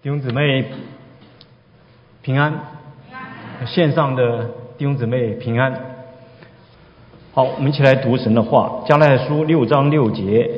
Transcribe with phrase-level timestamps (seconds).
[0.00, 0.64] 弟兄姊妹
[2.22, 2.54] 平安，
[3.66, 4.44] 线上的
[4.78, 5.74] 弟兄姊妹平安。
[7.34, 10.48] 好，我们一起来读神的话，《加拉书》六章六节，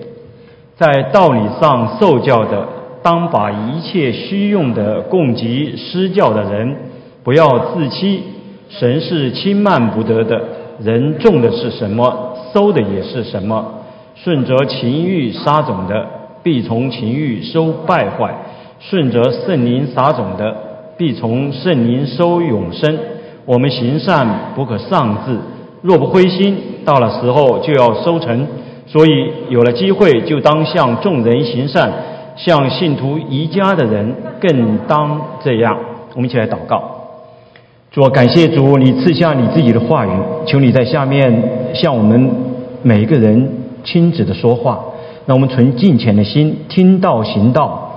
[0.77, 2.69] 在道理上受教的，
[3.03, 6.77] 当把一切虚用的供给施教的人，
[7.25, 8.23] 不要自欺。
[8.69, 10.45] 神是轻慢不得的，
[10.83, 13.85] 人种的是什么，收的也是什么。
[14.17, 16.07] 顺着情欲撒种的，
[16.43, 18.35] 必从情欲收败坏。
[18.81, 20.57] 顺着圣灵撒种的，
[20.97, 22.99] 必从圣灵收永生。
[23.45, 25.37] 我们行善不可丧志，
[25.83, 28.47] 若不灰心，到了时候就要收成。
[28.87, 29.11] 所以
[29.51, 31.93] 有了机会，就当向众人行善，
[32.37, 35.77] 向信徒宜家的人更当这样。
[36.15, 36.83] 我们一起来祷告：
[37.93, 40.11] 主，感谢主，你赐下你自己的话语，
[40.47, 42.31] 求你在下面向我们
[42.83, 43.49] 每一个人
[43.85, 44.81] 亲自的说话，
[45.27, 47.90] 让我们存敬虔的心，听道行道。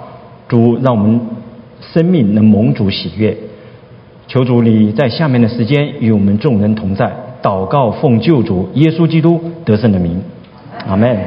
[0.53, 1.19] 主，让我们
[1.81, 3.35] 生命能蒙主喜悦。
[4.27, 7.11] 求主你在下面的时间与我们众人同在。
[7.41, 10.21] 祷告奉救主耶稣基督得胜的名，
[10.85, 11.17] 阿门。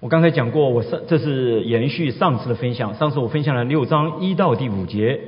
[0.00, 2.94] 我刚才讲过，我上这是延续上次的分享。
[2.94, 5.20] 上次我分享了六章一到第五节，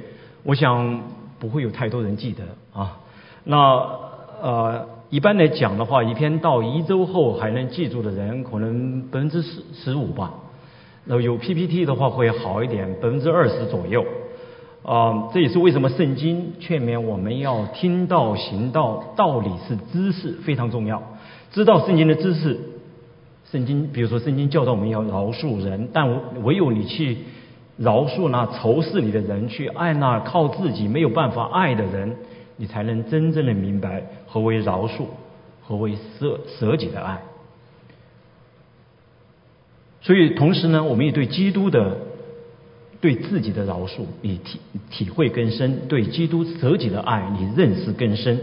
[0.45, 1.03] 我想
[1.39, 2.97] 不会有太多人记得啊。
[3.45, 3.59] 那
[4.43, 10.33] 呃，一般来讲的话，一篇到一周后还能记住的人，可能百分之十十五吧。
[11.05, 14.05] 那有 PPT 的话会好一点，百分之二十左右。
[14.85, 21.01] 啊，这也是为什么圣经劝勉我们要听道行道，道理是知识非常重要。
[21.53, 22.59] 知道圣经的知识，
[23.45, 27.19] 圣经比如说圣经教导我们要饶恕人，但唯有你去
[27.77, 32.17] 饶恕那仇视你的人，去爱那靠自己没有办法爱的人，
[32.57, 35.05] 你才能真正的明白何为饶恕，
[35.65, 37.21] 何为舍舍己的爱。
[40.03, 41.97] 所以，同时呢，我们也对基督的、
[43.01, 44.59] 对自己的饶恕，你体
[44.91, 48.41] 体会更深；对基督舍己的爱，你认识更深。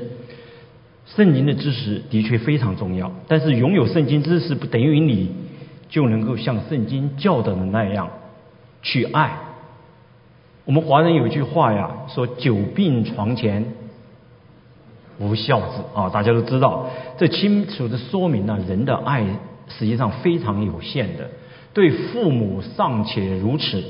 [1.05, 5.31] 圣经的知识的确非常重要，但是拥有圣经知识不等于你
[5.89, 8.09] 就能够像圣经教导的那样
[8.81, 9.37] 去爱。
[10.65, 13.73] 我们华人有一句话呀，说“久病床前
[15.17, 19.25] 无孝子”，啊，大家都知道，这清楚的说明了人的爱
[19.67, 21.27] 实际上非常有限的。
[21.73, 23.83] 对父母尚且如此，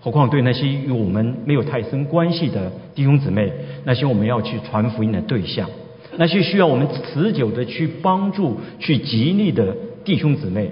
[0.00, 3.52] 何况对那些与我们没有太深关系的弟兄姊妹，
[3.84, 5.68] 那些我们要去传福音的对象，
[6.16, 10.70] 那些需要我们持久的去帮助、去激励的弟兄姊妹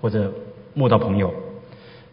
[0.00, 0.32] 或者
[0.74, 1.34] 慕道朋友。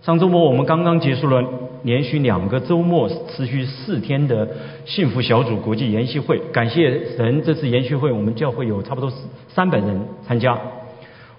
[0.01, 1.43] 上周末我们刚刚结束了
[1.83, 4.47] 连续两个周末、持续四天的
[4.85, 9.11] 幸福小组国际研习会，感谢神，这次研习会我们教会有差不多
[9.47, 10.59] 三百人参加。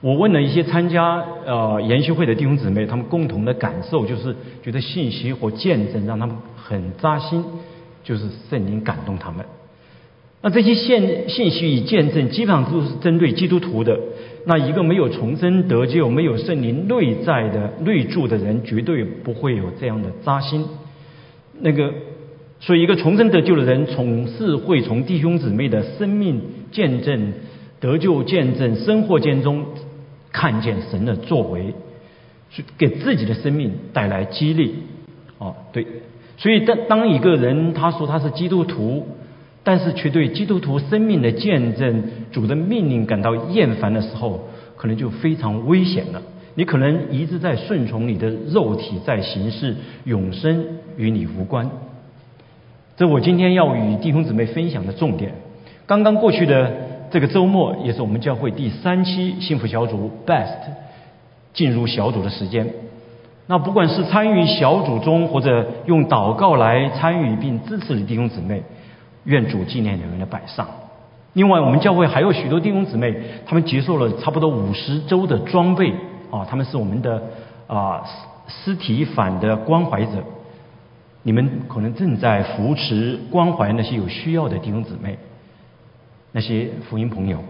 [0.00, 7.42] 我问了一些参加呃研修会的弟兄姊妹，他们共同的感受就是觉得信息和见证让他们很扎心，
[8.04, 9.44] 就是圣灵感动他们。
[10.42, 13.98] 那这些信信息与见证基本上都是针对基督徒的。
[14.44, 20.64] 那一个没有重生得救、没有圣灵内在的内住的人，绝对不会有这样的扎心。
[21.60, 21.92] 那个，
[22.60, 26.40] 所以一个重生得救的人，总是会从弟兄姊妹的生命
[26.70, 27.32] 见证、
[27.80, 29.64] 得救见证、生活间中。
[30.36, 31.72] 看见神的作为，
[32.50, 34.74] 去给自己的生命带来激励。
[35.38, 35.86] 哦，对，
[36.36, 39.06] 所以当当一个人他说他是基督徒，
[39.64, 46.20] 但是却对基督徒生命的见证、主的命令感到厌烦的时候，可能就非常危险了。
[46.54, 49.74] 你可能一直在顺从你的肉体在行事，
[50.04, 50.66] 永生
[50.98, 51.70] 与你无关。
[52.98, 55.32] 这我今天要与弟兄姊妹分享的重点。
[55.86, 56.85] 刚刚过去的。
[57.16, 60.52] 这个周末也是我们教会第三期幸福小组 Best
[61.54, 62.68] 进入小组的时间。
[63.46, 68.62] 那不管是参与小组中，或者用祷告来参与并支持的弟兄姊妹，
[69.24, 70.68] 愿主纪念你们的摆上。
[71.32, 73.16] 另外，我们教会还有许多弟兄姊妹，
[73.46, 75.94] 他们接受了差不多五十周的装备
[76.30, 77.22] 啊，他们是我们的
[77.66, 78.04] 啊
[78.46, 80.22] 尸体反的关怀者。
[81.22, 85.16] 你们可能正在扶持关怀那些有需要的弟兄姊妹。
[86.36, 87.42] 那些福音朋友，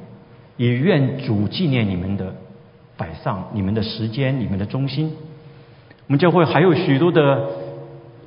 [0.57, 2.33] 也愿主纪念你们的，
[2.97, 5.13] 摆上你们的时间、你们的忠心。
[6.07, 7.49] 我们教会还有许多的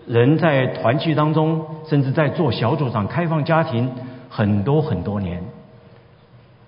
[0.05, 3.89] 人在团契当中，甚至在做小组长、开放家庭
[4.27, 5.41] 很多很多年。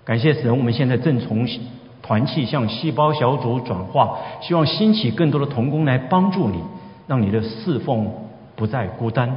[0.06, 1.46] 感谢神，我们现在正从
[2.00, 6.62] 团契向细胞小组转化，希望兴起更多的童工来帮助你，
[7.06, 8.10] 让你的侍奉
[8.56, 9.36] 不再孤单。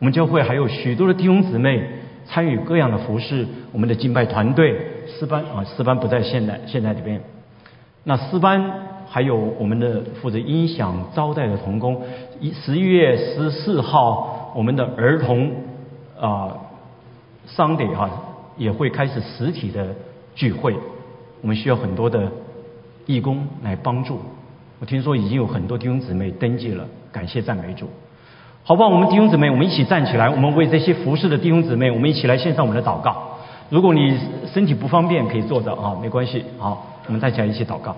[0.00, 2.04] 我们教会还有许多的弟兄姊妹。
[2.28, 7.20] 参与各样的服饰，我们的敬拜团队诗班啊，诗班不在现在现在里边。
[8.04, 8.72] 那诗班
[9.08, 12.02] 还有我们的负责音响招待的童工。
[12.40, 15.50] 一十一月十四号，我们的儿童
[16.20, 16.56] 啊
[17.48, 18.10] ，Sunday 哈
[18.56, 19.94] 也会开始实体的
[20.34, 20.74] 聚会。
[21.42, 22.30] 我们需要很多的
[23.06, 24.20] 义工来帮助。
[24.78, 27.88] 我听说已经有很多弟兄姊妹登记了，感谢赞美主。
[28.68, 33.16] 好吧，我们弟兄姊妹，我们一起站起来，我们为这些服侍的弟兄姊妹，我们一起来献上我们的祷告。
[33.68, 34.18] 如果你
[34.52, 36.44] 身体不方便，可以坐着啊，没关系。
[36.58, 37.94] 好，我们站起来一起祷告。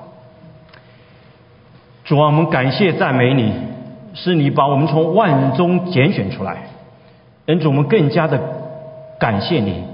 [2.04, 3.50] 主啊，我们感谢赞美你，
[4.12, 6.64] 是你把我们从万中拣选出来。
[7.46, 8.38] 恩主，我们更加的
[9.18, 9.84] 感谢你，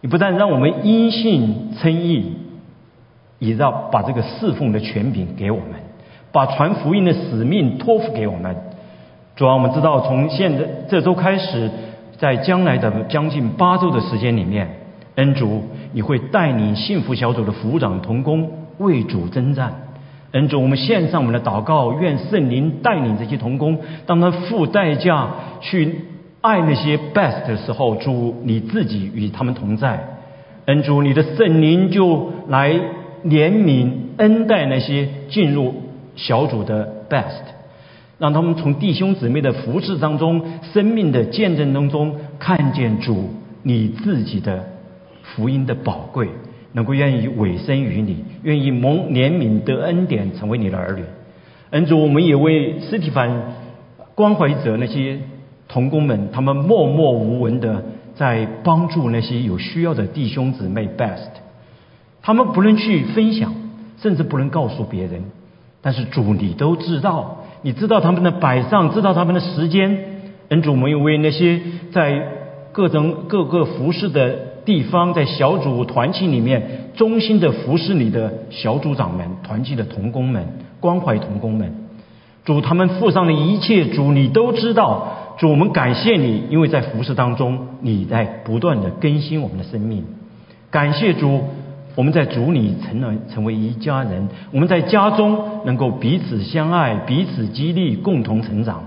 [0.00, 2.38] 你不但让我们因信称义，
[3.38, 5.72] 也让把这个侍奉的权柄给我们，
[6.32, 8.56] 把传福音的使命托付给我们。
[9.34, 11.70] 主要我们知道，从现在这周开始，
[12.18, 14.68] 在将来的将近八周的时间里面，
[15.14, 15.62] 恩主
[15.92, 19.72] 你会带领幸福小组的副长同工为主征战。
[20.32, 25.28] 恩主，我们献上我们的祷告，愿圣灵带领这些同工，当他付代价
[25.60, 26.04] 去
[26.40, 30.08] 爱那些 best 的时候，主你自己与他们同在。
[30.66, 32.70] 恩主，你的圣灵就来
[33.24, 35.74] 怜悯恩待那些进入
[36.16, 37.51] 小组的 best。
[38.22, 40.40] 让他们从弟兄姊妹的服侍当中、
[40.72, 43.30] 生命的见证当中，看见主
[43.64, 44.64] 你自己的
[45.24, 46.28] 福音的宝贵，
[46.70, 51.02] 能够愿意委身于你，愿意蒙怜悯得恩典，成为你的儿女。
[51.70, 53.54] 恩主，我们也为斯蒂凡
[54.14, 55.18] 关怀者那些
[55.66, 57.82] 童工们，他们默默无闻的
[58.14, 60.86] 在帮助那些有需要的弟兄姊妹。
[60.96, 61.26] Best，
[62.22, 63.52] 他们不能去分享，
[64.00, 65.24] 甚至不能告诉别人，
[65.80, 67.38] 但是主你都知道。
[67.62, 69.98] 你知道他们的摆上，知道他们的时间。
[70.48, 71.60] 恩主，我们为那些
[71.92, 72.28] 在
[72.72, 80.46] 各种各个服饰的地方，在小组团契里面衷心的服侍你的小组长们、团契的同工们、
[80.80, 81.72] 关怀同工们，
[82.44, 85.36] 主他们付上的一切，主你都知道。
[85.38, 90.04] 主，我们感谢你，因为在服侍当中，你在不断的更新我们的生命。
[90.70, 91.44] 感谢主。
[91.94, 98.84] 我们在主里成了成为一家人，我们在家中能够彼此相爱、彼此激励、共同成长。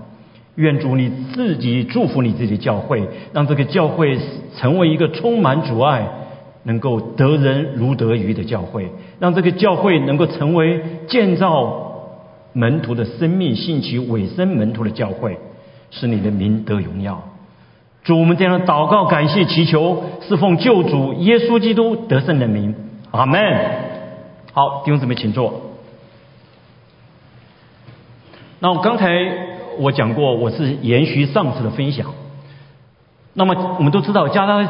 [0.55, 3.03] 愿主你自己祝福你自己的教会，
[3.33, 4.17] 让这个教会
[4.55, 6.07] 成为一个充满主爱、
[6.63, 11.91] 能够得人如得鱼的教会，让这个教会能够成为建造
[12.53, 15.37] 门徒的生命、兴起委身门徒的教会，
[15.91, 17.21] 使你的名得荣耀。
[18.03, 22.73] 主，我们这样祷告、感谢、祈求，是奉救主耶稣基督得胜的名。
[23.15, 23.41] 阿门。
[24.53, 25.61] 好，弟兄姊妹，请坐。
[28.59, 29.07] 那我刚才
[29.77, 32.13] 我讲过，我是延续上次的分享。
[33.33, 34.65] 那么我们都知道，加拉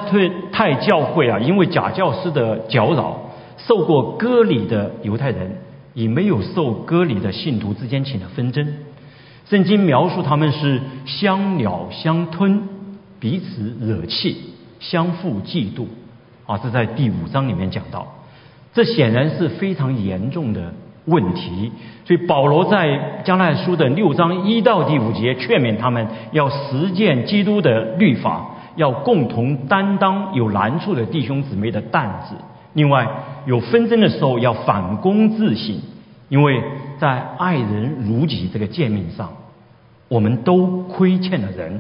[0.51, 3.19] 太教会啊，因为假教师的搅扰，
[3.57, 5.61] 受过割礼的犹太人，
[5.93, 8.75] 与没有受割礼的信徒之间起了纷争。
[9.47, 12.67] 圣经描述他们是相鸟相吞，
[13.19, 15.85] 彼此惹气，相互嫉妒。
[16.47, 18.14] 啊，这在第五章里面讲到。
[18.75, 20.73] 这显然是非常严重的
[21.05, 21.71] 问题，
[22.03, 28.45] 所以保罗在加拉书的六章一到第五节劝勉他们要实践基督的律法，
[28.75, 32.35] 要共同担当有难处的弟兄姊妹的担子。
[32.73, 33.07] 另外，
[33.45, 35.79] 有纷争的时候要反躬自省，
[36.27, 36.61] 因为
[36.97, 39.29] 在爱人如己这个诫命上，
[40.09, 41.79] 我们都亏欠了人，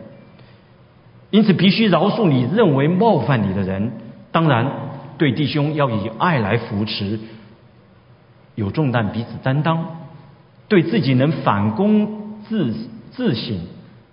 [1.29, 3.91] 因此必须饶恕你认为冒犯你的人。
[4.31, 4.84] 当然。
[5.17, 7.19] 对弟兄要以爱来扶持，
[8.55, 9.85] 有重担彼此担当，
[10.67, 12.73] 对自己能反攻自
[13.11, 13.59] 自省、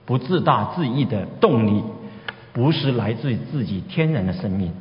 [0.07, 1.83] 不自大自义的动力，
[2.53, 4.73] 不是来自于自己天然的生命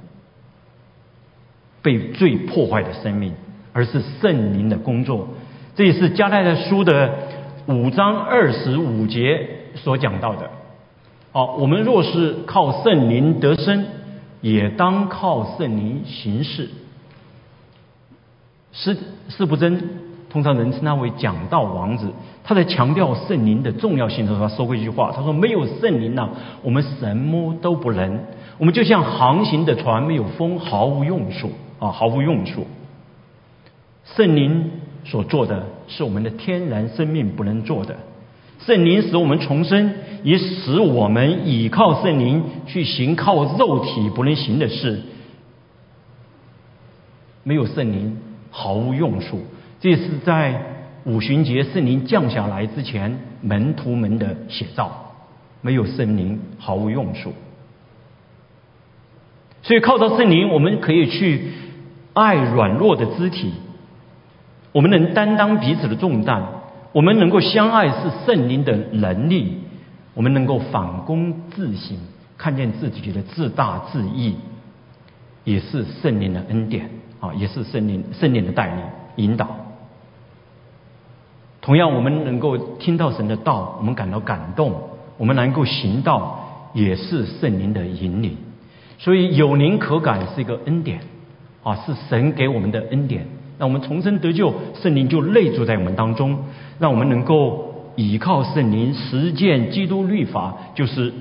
[1.81, 3.33] 被罪破坏的生命，
[3.73, 5.29] 而是圣灵的工作。
[5.75, 7.15] 这也是加泰的书的
[7.65, 10.51] 五章二十五节所讲到的。
[11.31, 13.85] 好，我们若是靠圣灵得生。
[14.41, 16.69] 也当靠圣灵行事。
[18.73, 18.97] 施
[19.29, 19.89] 施不真，
[20.29, 22.11] 通常人称他为讲道王子。
[22.43, 26.29] 他在强调圣灵的重要性的时候，他说过一句话：“他说没有圣灵呢，
[26.63, 28.19] 我们什么都不能。
[28.57, 32.65] 我们就像航行的船，没有风毫无用处啊，毫无用处。
[34.05, 34.71] 圣灵
[35.03, 37.95] 所做的是我们的天然生命不能做的。
[38.65, 45.01] 圣灵使我们重生。”也使我们倚靠圣灵去行靠肉体不能行的事，
[47.41, 48.19] 没有圣灵
[48.51, 49.43] 毫无用处。
[49.79, 50.61] 这是在
[51.05, 54.91] 五旬节圣灵降下来之前，门徒们的写照。
[55.61, 57.33] 没有圣灵毫无用处。
[59.63, 61.51] 所以靠着圣灵，我们可以去
[62.13, 63.53] 爱软弱的肢体，
[64.71, 66.43] 我们能担当彼此的重担，
[66.93, 69.59] 我们能够相爱是圣灵的能力，
[70.13, 71.97] 我们能够反躬自省，
[72.37, 74.35] 看见自己的自大自义，
[75.43, 78.83] 也是圣灵的恩典啊，也是圣灵圣灵的带领
[79.15, 79.47] 引导。
[81.61, 88.35] 同样，我们能够听到神的道，我们感到感动，我们能够行道，也是圣灵的引领。
[88.97, 91.01] 所以有灵可感是一个恩典
[91.63, 93.27] 啊，是神给我们的恩典。
[93.61, 94.51] 让我们重生得救，
[94.81, 96.45] 圣灵就内住在我们当中，
[96.79, 101.13] 让我们能够倚靠圣灵实践基督律法，就是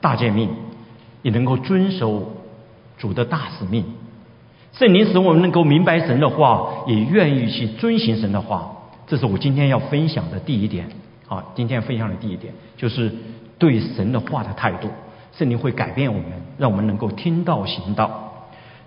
[0.00, 0.48] 大诫命，
[1.22, 2.32] 也能够遵守
[2.98, 3.84] 主的大使命。
[4.72, 8.72] 圣灵使我们能够明白神的话，也愿意去遵行神的话。
[9.06, 10.88] 这是我今天要分享的第一点。
[11.28, 13.12] 啊，今天分享的第一点就是
[13.60, 14.88] 对神的话的态度。
[15.38, 18.29] 圣灵会改变我们，让我们能够听到行道。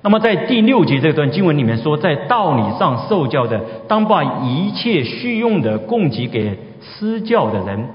[0.04, 7.88] 那么在第六节这段经文里面说，在道理上受教的，当把一切需用的供给给施教的人。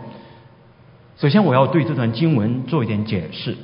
[1.19, 3.55] 首先，我要对这段经文做一点解释。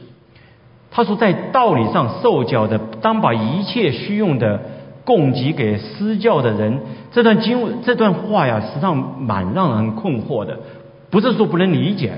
[0.90, 4.60] 他说，在道理上受教的，当把一切需用的
[5.04, 6.80] 供给给施教的人。
[7.12, 10.60] 这段经文这段话呀，实际上蛮让人困惑的。
[11.10, 12.12] 不是说不能理解，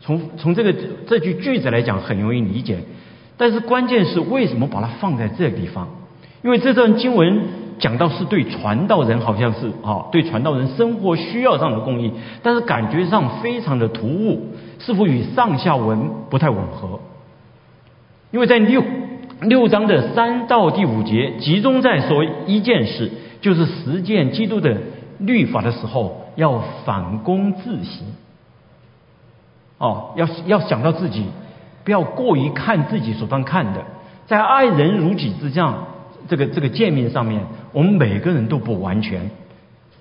[0.00, 0.74] 从从这个
[1.06, 2.78] 这句句子来讲，很容易理解。
[3.40, 5.88] 但是关键是为什么把它放在这个地方？
[6.42, 7.40] 因为这段经文
[7.78, 17.00] 讲到是对传道人，好像是啊，对传道人生活需要上的供应，但是感觉上非常的突兀，似乎与上下文不太吻合。
[18.30, 18.84] 因为在六
[19.40, 24.76] 六章的三到第五节，集中在说一件事，就是实践基督的
[25.18, 28.06] 律法的时候，要反躬自省，
[29.78, 31.24] 哦，要要想到自己。
[31.84, 33.84] 不要过于看自己所当看的，
[34.26, 35.86] 在爱人如己之这样
[36.28, 37.40] 这个这个界面上面，
[37.72, 39.30] 我们每个人都不完全，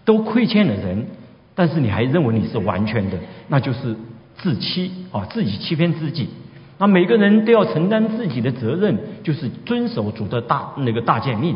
[0.05, 1.07] 都亏欠了人，
[1.55, 3.17] 但是你还认为你是完全的，
[3.47, 3.95] 那就是
[4.37, 6.29] 自欺啊，自己欺骗自己。
[6.77, 11.55] 那每个人都要承担自己的责任，就是遵守主的大那个大诫命。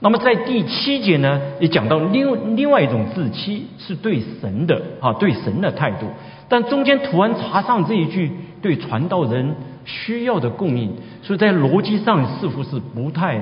[0.00, 6.08] 那么在第七节呢，也讲到另另外一种自欺，是对神的啊，对神的态度。
[6.48, 9.54] 但中间突然插上这一句对传道人
[9.84, 10.92] 需要的供应，
[11.22, 13.36] 所以在逻辑上似乎是不太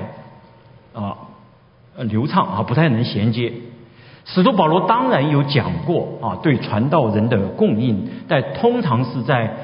[0.93, 1.15] 啊
[1.95, 3.53] 呃流畅啊，不太能衔接。
[4.25, 9.55] 使徒保罗当然有讲过啊，对传道人的供应，但通常是在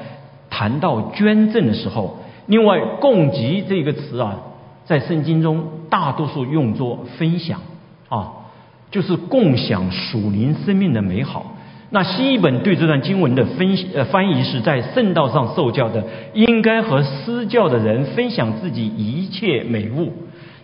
[0.48, 2.18] 谈到捐赠的时候。
[2.46, 4.36] 另外，供给这个词啊，
[4.84, 7.60] 在圣经中大多数用作分享
[8.08, 8.32] 啊，
[8.90, 11.52] 就是共享属灵生命的美好。
[11.90, 16.04] 那新译本对这段经文的分呃翻译是在圣道上受教的，
[16.34, 20.12] 应该和施教的人分享自己一切美物。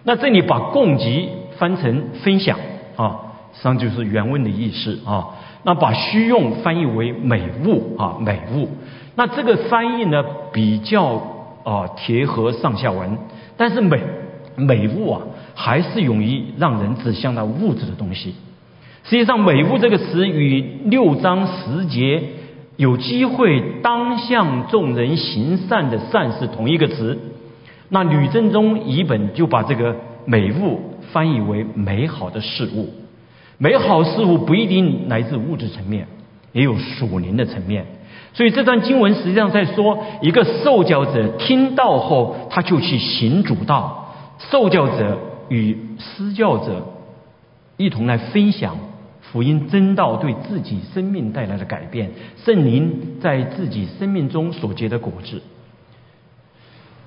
[0.03, 2.59] 那这里把供给翻成分享
[2.97, 3.17] 啊，
[3.55, 5.29] 实际上就是原文的意思啊。
[5.63, 8.69] 那把虚用翻译为美物啊，美物。
[9.15, 11.23] 那这个翻译呢比较
[11.65, 13.17] 啊贴合上下文，
[13.57, 13.99] 但是美
[14.57, 15.23] 美物啊
[15.55, 18.35] 还是容易让人指向到物质的东西。
[19.05, 22.23] 实际上，“美物”这个词与六章十节
[22.77, 27.19] 有机会当向众人行善的善是同一个词。
[27.91, 29.95] 那吕正中译本就把这个
[30.25, 30.81] “美物”
[31.13, 32.95] 翻译为美好的事物。
[33.59, 36.09] 美好事物不一定来自物质层面，
[36.53, 37.85] 也有属灵的层面。
[38.33, 44.15] 所以这段经文实际上在说，一个受教者听到后，他就去行主道。
[44.51, 45.19] 受教者
[45.51, 46.87] 与施教者
[47.77, 48.77] 一同来分享。
[49.35, 52.09] 福音真道对自己生命带来的改变，
[52.45, 55.43] 圣灵在自己生命中所结的果子。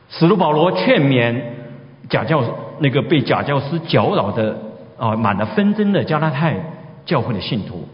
[0.09, 1.41] 使徒保罗劝勉
[2.09, 2.43] 假教
[2.79, 4.57] 那个被假教师搅扰的
[4.97, 6.57] 啊满了纷争的加拉太
[7.05, 7.87] 教会的信徒，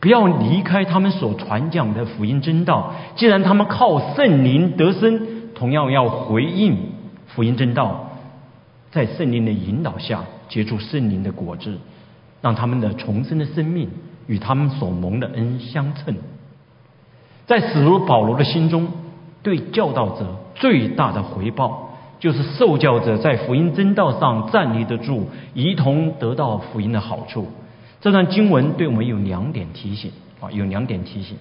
[0.00, 2.92] 不要离开他们所传讲的福音真道。
[3.14, 6.76] 既然他们靠圣灵得生，同样要回应
[7.28, 8.10] 福音真道，
[8.90, 11.78] 在圣灵的引导下结出圣灵的果子。
[12.40, 13.88] 让他们的重生的生命
[14.26, 16.16] 与他们所蒙的恩相称。
[17.46, 18.88] 在使徒保罗的心中，
[19.42, 21.90] 对教导者最大的回报，
[22.20, 27.48] 就是受教者在福音真道上站立得住，一同得到福音的好处。
[28.00, 31.36] 这段经文对我们有两点提醒啊，有两点提醒。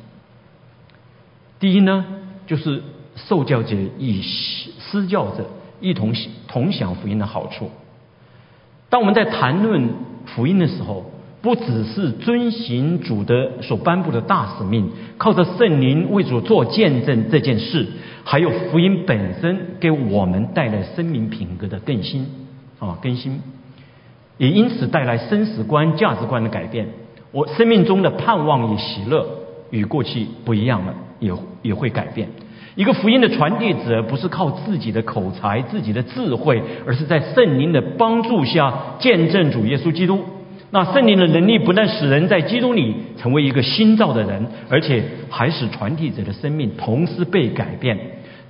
[1.59, 2.05] 第一呢，
[2.45, 2.81] 就是
[3.15, 5.45] 受教者与施教者
[5.81, 6.13] 一同
[6.47, 7.69] 同享福音的好处。
[8.89, 9.89] 当我们在谈论
[10.27, 17.87] 福音的时候，不只是遵行主的所颁布的大使命，靠着圣灵为主做见证这件事，
[18.23, 22.27] 还有福音本身给我们带来生命品格的更新
[22.79, 23.41] 啊更新。
[24.37, 26.87] 也因此带来生死观、价值观的改变。
[27.31, 29.25] 我生命中的盼望与喜乐
[29.71, 32.29] 与过去不一样了，也也会改变。
[32.77, 40.23] 一个福音的传递者，不是靠自己的口才、自己的智慧，而是在圣灵的帮助下见证主耶稣基督。
[40.69, 47.97] 那圣灵的能力不但使人在基督里成为一个新造的人，而且还使传递者的生命同时被改变。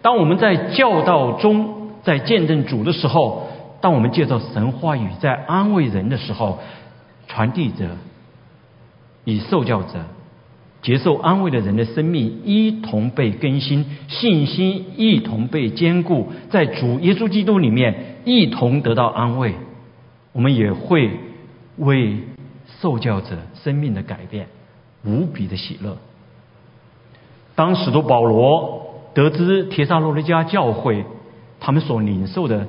[0.02, 3.48] 当我们在教导中在见证主的时候，
[3.80, 6.60] 当我们借着神话语在安慰人的时候，
[7.30, 7.86] 传递者
[9.24, 10.00] 与受教者。
[10.88, 19.56] 接受安慰的人的生命一同被更新，信心一同被坚固，在主耶稣基督里面一同得到安慰。
[20.32, 21.12] 我们也会
[21.76, 22.20] 为
[22.80, 24.48] 受教者生命的改变
[25.04, 25.98] 无比的喜乐。
[27.54, 31.04] 当使徒保罗得知提撒罗尼迦教会
[31.60, 32.66] 他们所领受的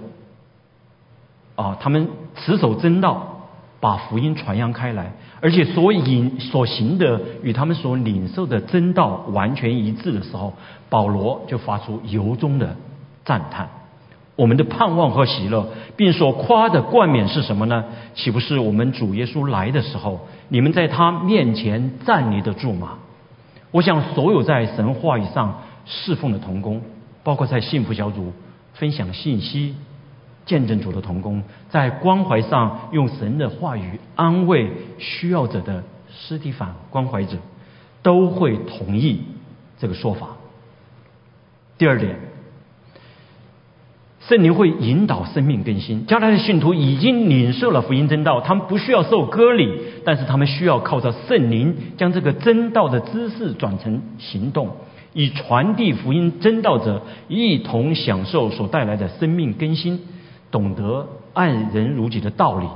[1.54, 3.37] 啊，他们持守真道。
[3.80, 10.52] 把福音传扬开来，而且所引所行的与他们所领受的真道完全一致的时候，
[10.88, 12.74] 保罗就发出由衷的
[13.24, 13.68] 赞叹。
[14.34, 15.66] 我们的盼望和喜乐，
[15.96, 17.84] 并所夸的冠冕是什么呢？
[18.14, 22.98] 岂不是我们主耶稣来的时候，你们在他面前站立得住吗？
[23.70, 26.80] 我想，所有在神话语上侍奉的童工，
[27.22, 28.32] 包括在幸福小组
[28.74, 29.74] 分享信息。
[30.48, 37.36] 见证主的同工，在关怀上用神的话语安慰需要者的尸体反关怀者，
[38.02, 39.20] 都会同意
[39.78, 40.28] 这个说法。
[41.76, 42.16] 第二点，
[44.20, 46.06] 圣灵会引导生命更新。
[46.06, 54.70] 加来的信徒已经领受了福音真道，他们不需要受割礼，但是他们需要靠着圣灵将这个真道的知识转成行动，
[55.12, 60.00] 以传递福音真道者一同享受所带来的生命更新。
[60.50, 62.66] 懂得爱人如己的道理，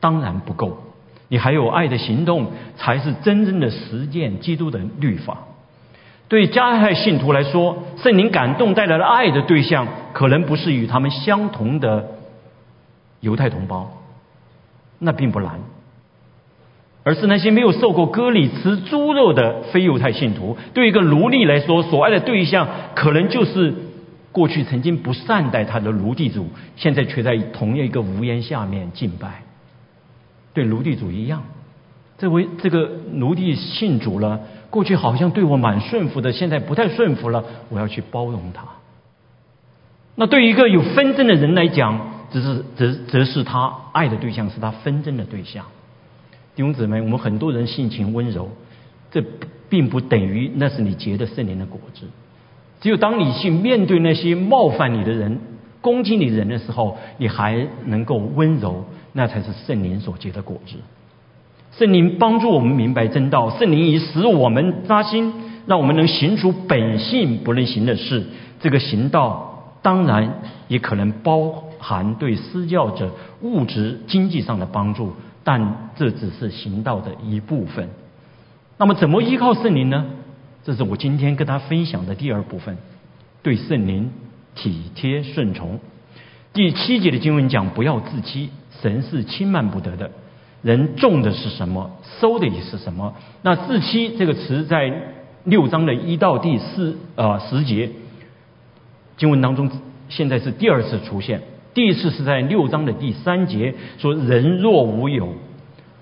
[0.00, 0.78] 当然不够。
[1.28, 5.38] 你还有爱的行动，才是真正的实践基督的律法。
[6.28, 12.08] 对加害信徒来说，圣灵感动带来了爱的对象，可能不是与他们相同的
[13.20, 13.90] 犹太同胞，
[14.98, 15.60] 那并不难，
[17.02, 20.58] 而是那些没有受过割礼、吃猪肉的非犹太信徒。
[20.74, 23.74] 对一个奴隶来说，所爱的对象可能就是。
[24.32, 29.42] 过去曾经不善待他的奴隶主，现在却在同样一个屋檐下面敬拜，
[30.54, 31.44] 对奴隶主一样。
[32.18, 38.64] 这位这个奴隶信主了，过去好像对我蛮顺服的，现在不太顺服了，我要去包容他。
[40.16, 45.64] 那对于一个有纷争的人来讲，只是则则是他爱的对象是他纷争的对象。
[46.56, 48.50] 弟兄姊妹，我们很多人性情温柔，
[49.12, 49.22] 这
[49.68, 52.06] 并不等于那是你结的圣灵的果子。
[52.80, 55.38] 只有当你去面对那些冒犯你的人、
[55.80, 60.76] 攻击你的人的时候，你还能够温柔，那才是圣灵所结的果子。
[61.72, 65.32] 圣灵帮助我们明白真道，圣灵已使我们扎心，
[65.66, 68.24] 让我们能行出本性不能行的事。
[68.60, 73.12] 这个行道当然也可能包含对施教者
[73.42, 75.12] 物质经济上的帮助，
[75.44, 77.88] 但这只是行道的一部分。
[78.76, 80.06] 那么，怎么依靠圣灵呢？
[80.68, 82.76] 这是我今天跟他分享的第二部分，
[83.42, 84.10] 对圣灵
[84.54, 85.80] 体贴顺从。
[86.52, 88.50] 第七节的经文讲，不要自欺，
[88.82, 90.10] 神是轻慢不得的。
[90.60, 93.14] 人种的是什么，收的也是什么。
[93.40, 94.92] 那自欺这个词在
[95.44, 97.88] 六章的一到第四啊十节
[99.16, 99.70] 经文当中，
[100.10, 101.40] 现在是第二次出现。
[101.72, 105.32] 第一次是在六章的第三节，说人若无有，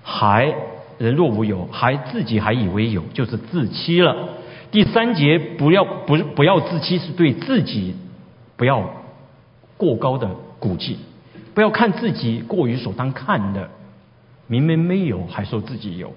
[0.03, 0.53] 还
[0.97, 4.31] 人若无有，还自己还以为有，就是自欺了。
[4.71, 7.95] 第三节不要不不要自欺，是对自己
[8.55, 9.03] 不要
[9.77, 10.97] 过高的估计，
[11.53, 13.69] 不要看自己过于所当看的，
[14.47, 16.13] 明明没有还说自己有。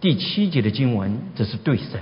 [0.00, 2.00] 第七节的经文这是对神，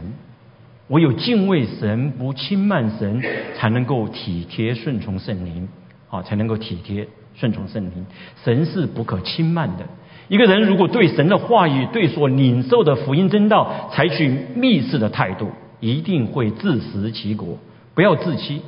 [0.88, 3.22] 唯有敬畏神不轻慢神，
[3.56, 5.68] 才能够体贴顺从圣灵，
[6.10, 8.06] 啊，才能够体贴顺从圣灵。
[8.44, 9.86] 神是不可轻慢的。
[10.32, 17.58] 一个人如果对神的话语、对所领受的福音真道采取密视的态度，一定会自食其果。
[17.92, 18.62] 不要自欺，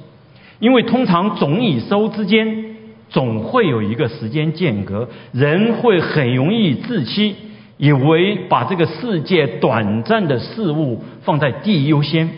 [0.59, 2.77] 因为通常种与收之间
[3.09, 7.35] 总会有一个时间间隔，人会很容易自欺，
[7.79, 12.29] 以为把这个世界短暂的事物放在第一优先，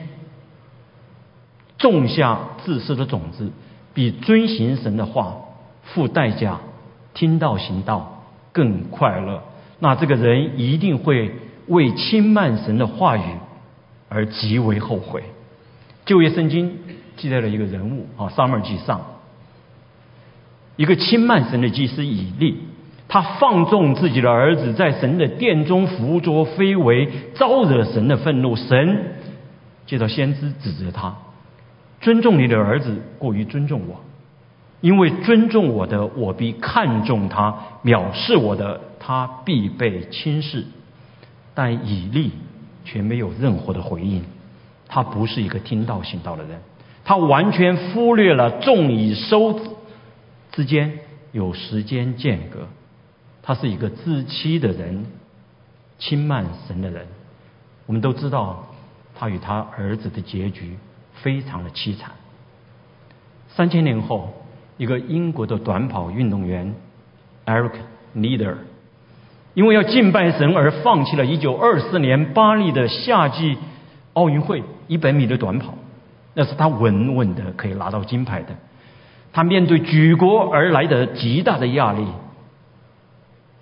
[1.79, 3.51] 种下自私的种子，
[3.93, 5.39] 比遵行神的话
[5.83, 6.61] 付代价
[7.12, 8.12] 听到行道。
[8.57, 9.42] 更快乐，
[9.81, 11.31] 那这个人一定会
[11.66, 13.21] 为轻慢神的话语
[14.09, 15.23] 而极为后悔。
[16.07, 16.79] 旧约圣经
[17.19, 18.99] 记载了一个人物啊，撒母记上，
[20.77, 22.57] 一个轻慢神的祭司以利，
[23.09, 28.57] 他放纵自己的儿子在神的殿中胡作非为，招惹神的愤怒。
[28.57, 29.12] 神
[29.85, 31.14] 接到先知指责他：
[32.01, 34.01] 尊重你的儿子过于尊重我，
[34.81, 40.65] 因为尊重我的，我必看重他；藐视我的，他必被轻视。
[41.55, 42.33] 但以利
[42.85, 44.23] 却没有任何的回应，
[44.89, 46.61] 他不是一个听道行道的人，
[47.05, 49.59] 他完全忽略了众以收
[50.53, 50.99] 之间
[51.33, 52.69] 有时间间隔，
[53.43, 55.07] 他是一个自欺的人，
[55.99, 57.07] 轻慢神的人。
[57.87, 58.67] 我们都知道，
[59.15, 60.77] 他与他儿子的结局
[61.15, 62.11] 非常的凄惨。
[63.49, 64.35] 三千年后，
[64.77, 66.75] 一个英国的短跑运动员
[67.45, 67.73] Eric
[68.15, 68.57] Leader。
[69.55, 73.57] 因为要敬拜神而放弃了1924年巴黎的夏季
[74.12, 75.73] 奥运会一百米的短跑，
[76.35, 78.55] 那是他稳稳的可以拿到金牌的。
[79.33, 82.07] 他面对举国而来的极大的压力，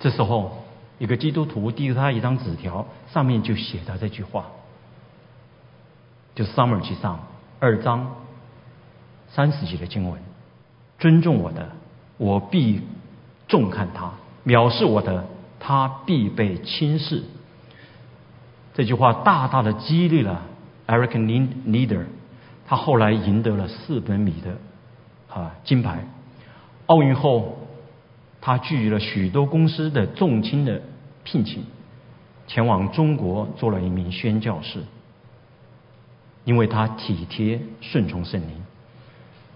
[0.00, 0.64] 这时候
[0.98, 4.46] 一个基督徒递给他一张纸条，上面就写着这句话，
[6.34, 7.20] 就《Summer 记上
[7.60, 8.16] 二章
[9.28, 10.20] 三十节的经文：
[11.04, 11.68] 尊重我的，
[12.16, 12.80] 我必
[13.46, 14.14] 重看他；
[14.46, 15.26] 藐视我的。
[15.60, 17.22] 他必被轻视。
[18.72, 20.42] 这句话大大的激励了
[20.86, 21.10] Eric
[21.66, 22.04] Leader，
[22.66, 24.56] 他后来赢得了四百米的
[25.34, 26.06] 啊金牌。
[26.86, 27.58] 奥运后，
[28.40, 30.80] 他拒绝了许多公司的重金的
[31.22, 31.64] 聘请，
[32.46, 34.80] 前往中国做了一名宣教士，
[36.44, 38.63] 因为他体贴顺从圣灵。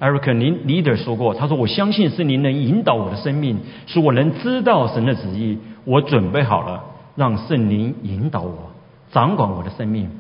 [0.01, 6.85] Eric Leader 说过：“他说我相信圣灵能引导我的生命，使我能知道神的旨意。”我准备好了，
[7.17, 8.71] 让圣灵引导我，
[9.11, 10.11] 掌管我的生命。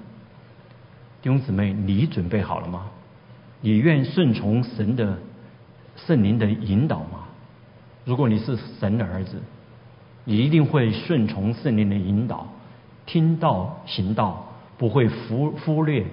[1.20, 2.86] 弟兄姊妹，你准备好了吗？
[3.60, 5.18] 你愿顺从神的
[5.96, 7.26] 圣灵的引导吗？
[8.04, 9.36] 如果你是神的儿子，
[10.24, 12.46] 你一定会顺从圣灵的引导，
[13.04, 14.46] 听道行道，
[14.78, 16.06] 不会忽忽略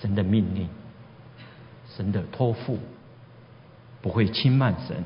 [0.00, 0.68] 神的命令、
[1.98, 2.78] 神的托付，
[4.00, 5.02] 不会轻慢神。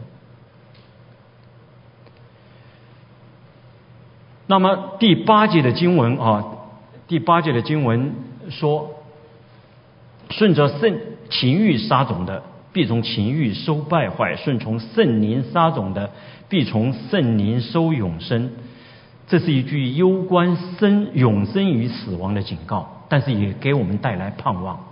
[4.47, 6.45] 那么第八节的经文啊，
[7.09, 8.13] 第八节的经文
[8.51, 8.91] 说
[10.29, 11.01] ：“顺着圣
[11.31, 12.43] 情欲杀种的，
[12.75, 16.11] 必从情欲收败坏；顺从圣灵杀种的，
[16.51, 18.51] 必从圣灵收永生。”
[19.29, 24.92] 这是一句攸关生永生与死亡的警告，但是也给我们带来盼望。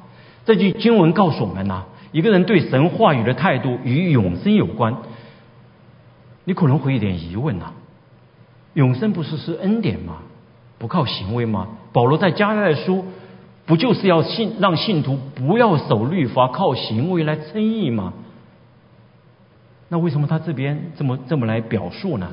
[0.51, 4.97] 这句经文告诉我们呐，一个人对神话语的态度与永生有关。
[6.43, 7.73] 你可能会有点疑问呐。
[8.75, 10.17] 永生不是是恩典吗？
[10.77, 11.69] 不靠行为吗？
[11.93, 13.05] 保罗在加拉太书
[13.65, 18.13] 不就是要信让信徒不要守律法，靠行为来称义吗？
[19.89, 22.33] 那为什么他这边这么这么来表述呢？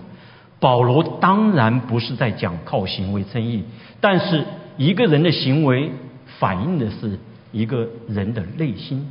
[0.60, 3.64] 保罗当然不是在讲靠行为称义，
[4.02, 4.44] 但是
[4.76, 5.92] 一个人的行为
[6.40, 7.20] 反映的是
[7.58, 9.08] 一个人的内心。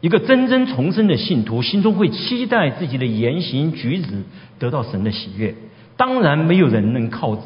[0.00, 4.22] 一个真正重生的信徒心中会期待自己的言行举止
[4.58, 5.54] 得到神的喜悦。
[5.96, 7.36] 当然，没有人能靠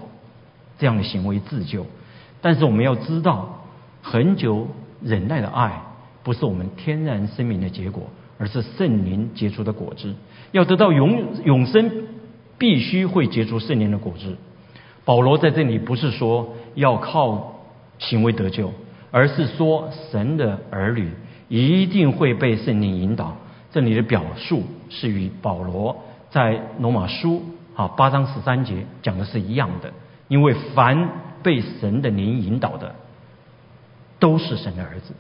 [0.78, 1.87] 这样的行为自救。
[2.42, 3.64] 但是，我们要知道，
[4.02, 4.66] 恒久
[5.00, 5.80] 忍耐的爱
[6.24, 10.14] 不是我们天然生命的结果，而是圣灵结出的果子。
[10.50, 11.90] 要得到永永生，
[12.59, 14.37] 必须会结出圣灵的果子。
[15.04, 17.61] 保罗在这里不是说要靠
[17.98, 18.72] 行为得救，
[19.10, 21.10] 而是说神的儿女
[21.48, 23.36] 一定会被圣灵引导。
[23.72, 27.42] 这里的表述是与保罗在罗马书。
[27.76, 29.90] 啊，八章十三节讲的是一样的，
[30.28, 31.08] 因为凡
[31.42, 32.94] 被神的灵引导的，
[34.18, 35.14] 都是神的儿子。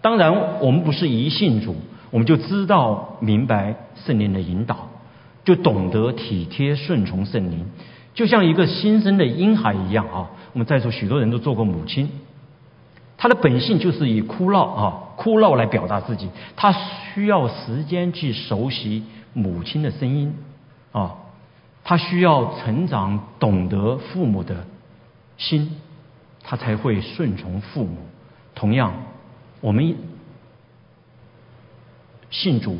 [0.00, 1.74] 当然，我们不是一信主，
[2.12, 4.88] 我们就知道明白圣灵的引导，
[5.44, 7.66] 就懂得体贴顺从圣灵，
[8.14, 10.30] 就像一个新生的婴孩一样啊。
[10.52, 12.08] 我们在座许多人都做过母亲，
[13.18, 14.82] 他的本性就是以哭闹啊
[15.16, 19.04] 哭闹来表达自己，他需要时间去熟悉
[19.34, 20.34] 母亲的声音
[20.92, 21.16] 啊。
[21.82, 24.66] 他需要成长，懂得父母的
[25.38, 25.80] 心，
[26.42, 27.96] 他才会顺从父母。
[28.54, 28.92] 同样，
[29.60, 29.96] 我们
[32.30, 32.78] 信主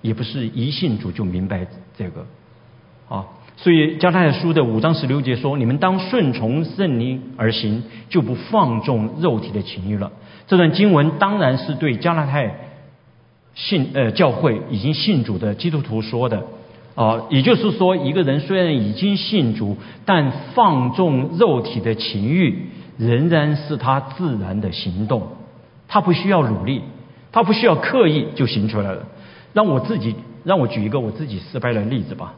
[0.00, 2.26] 也不是一信主就明白这个
[3.08, 3.26] 啊。
[3.56, 10.10] 所以加太书的五章十六节说：“你们当顺从圣灵而行，就不放纵肉体的情欲了。”
[10.48, 12.54] 这段经文当然是对加拉太
[13.54, 16.42] 信呃教会已经信主的基督徒说的。
[16.94, 22.66] 啊，也就是说，一个人虽然已经信主，但放纵肉体的情欲
[22.98, 25.28] 仍然是他自然的行动，
[25.88, 26.82] 他不需要努力，
[27.32, 29.06] 他不需要刻意就行出来了。
[29.54, 32.34] 让我自己，让我举一个我自己失败的例子吧。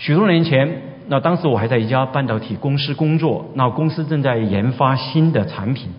[0.00, 5.90] 许多年前，那当时我还在一家半导体公司工作，那公司正在研发新的产品，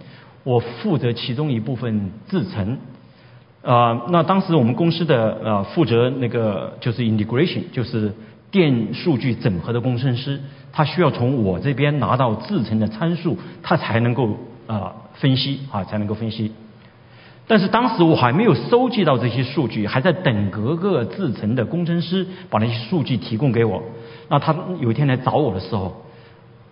[0.43, 2.79] 我负责其中一部分制程。
[3.61, 8.11] 啊，那当时我们公司的呃负责那个就是 integration，就是
[8.49, 10.41] 电数据整合的工程师，
[10.73, 14.35] 他需要从我这边拿到制程的参数，他才能够
[14.65, 16.51] 啊分析啊才能够分析。
[17.47, 23.83] 但是当时我还没有收集到这些数据，还在等各个制程的工程师把那些数据提供给我。
[24.29, 26.05] 那他有一天来找我的时候，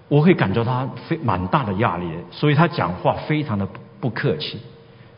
[0.08, 3.68] 我会感觉他非蛮大的压力，所以他讲话非常的
[4.00, 4.60] 不客气。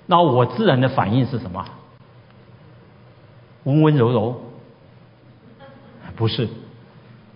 [0.08, 1.64] 那我自然的反应是什么？
[3.66, 4.42] 温温柔柔？
[6.16, 6.50] 不是，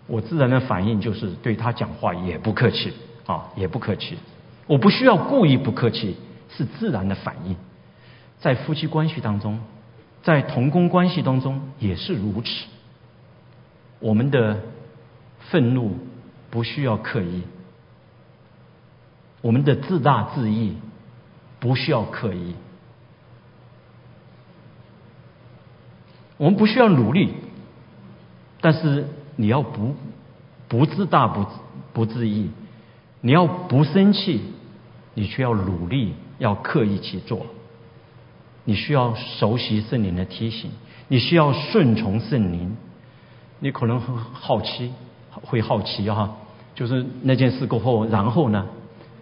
[0.08, 2.92] 我自然的反应就是对他讲话也不客气
[3.28, 4.18] 啊，也不客气。
[4.66, 6.18] 我不需要故意不客气，
[6.50, 7.56] 是自然的反应。
[8.46, 9.60] 在夫妻关系当中，
[10.22, 12.66] 在同工关系当中也是如此。
[13.98, 14.62] 我们的
[15.50, 15.98] 愤怒
[16.52, 17.42] 不需要刻意，
[19.42, 20.78] 我们的自大自义
[21.60, 22.54] 不需要刻意。
[26.38, 27.34] 我们不需要努力，
[28.62, 29.96] 但是你要不
[30.68, 31.48] 不自大不
[31.94, 32.52] 不自义，
[33.22, 34.40] 你要不生气，
[35.16, 37.48] 你却要努力，要刻意去做。
[38.66, 40.72] 你需要熟悉圣灵的提醒，
[41.08, 42.76] 你需要顺从圣灵。
[43.60, 44.92] 你可能很好奇，
[45.32, 46.36] 会好奇哈，
[46.76, 48.68] 就是那件事过后，然后呢？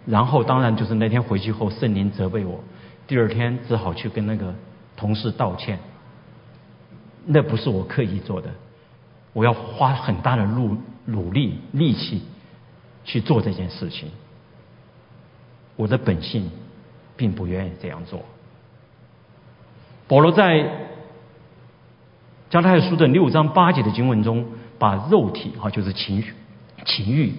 [0.06, 2.62] 然后当然就是那天回去后，圣灵责备我，
[3.06, 4.52] 第二天只好去跟那个
[4.96, 5.78] 同事道歉。
[7.24, 8.50] 那不是我刻意做的，
[9.32, 10.76] 我要花很大的努
[11.06, 12.22] 努力力气
[13.04, 14.10] 去做这件事情。
[15.76, 16.50] 我的本性
[17.16, 18.20] 并不愿意这样做。
[20.14, 20.70] 保罗在
[22.48, 24.44] 加太书的六章八节的经文中，
[24.78, 26.34] 把肉体啊，就是情绪、
[26.84, 27.32] 情欲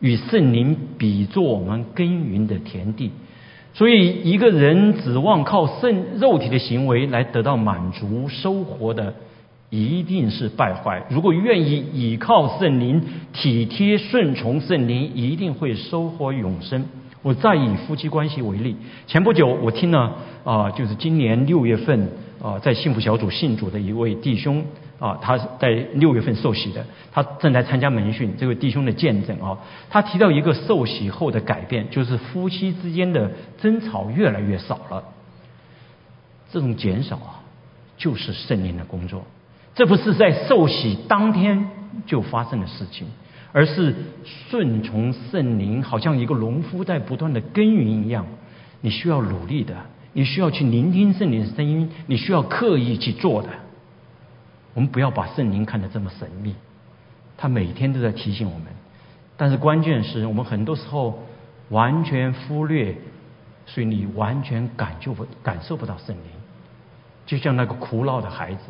[0.00, 3.12] 与圣灵比作我们耕耘的田地。
[3.72, 9.14] 所以，一个人指望靠圣肉体的行为来得到满足收获的，
[9.70, 11.04] 一定是败坏。
[11.10, 13.00] 如果愿意倚靠圣灵，
[13.32, 16.84] 体贴顺从圣灵，一定会收获永生。
[17.22, 18.76] 我再以夫妻关系为例，
[19.06, 22.10] 前不久我听了啊，就是今年六月份
[22.42, 24.64] 啊，在幸福小组信主的一位弟兄。
[24.98, 28.34] 啊，他在六月份受洗的，他正在参加门训。
[28.36, 29.56] 这位弟兄的见证啊，
[29.88, 33.30] 他提到一个受洗后的改变，就是夫妻之间的
[33.62, 35.04] 争吵越来越少了。
[36.50, 37.38] 这种减少啊，
[37.96, 39.22] 就是圣灵的工作。
[39.76, 41.70] 这不是在受洗当天
[42.04, 43.06] 就发生的事情，
[43.52, 48.26] 而是顺从圣灵，好像一个农夫在不断的耕耘一样。
[48.80, 49.74] 你需要努力的，
[50.12, 53.48] 你需要去聆听圣灵的声音，你需要刻意去做的。
[54.74, 56.54] 我们不要把圣灵看得这么神秘，
[57.36, 58.66] 他每天都在提醒我们。
[59.36, 61.24] 但是关键是我们很多时候
[61.70, 62.96] 完全忽略，
[63.66, 66.24] 所以你完全感受不感受不到圣灵。
[67.26, 68.62] 就像那个苦恼的孩子，